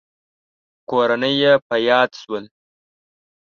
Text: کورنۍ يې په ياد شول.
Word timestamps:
کورنۍ 0.89 1.33
يې 1.43 1.53
په 1.67 1.75
ياد 1.87 2.11
شول. 2.21 2.43